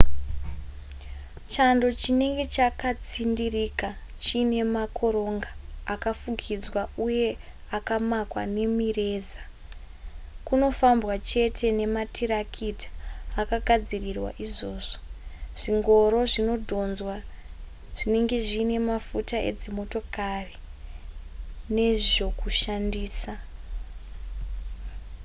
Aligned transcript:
chando 1.53 1.87
chinenge 2.01 2.45
chakatsindirika 2.55 3.89
chiine 4.23 4.59
makoronga 4.75 5.51
akafukidzwa 5.93 6.81
uye 7.07 7.29
akamakwa 7.77 8.43
nemireza 8.55 9.41
kunofambwa 10.47 11.13
chete 11.29 11.67
nematarakita 11.79 12.89
akagadzirirwa 13.41 14.31
izvozvo 14.45 14.99
zvingoro 15.61 16.19
zvinodhonzwa 16.31 17.15
zvinenge 17.97 18.37
zviine 18.45 18.77
mafuta 18.89 19.37
edzimotokari 19.49 20.55
nezvokushandisa 21.75 23.33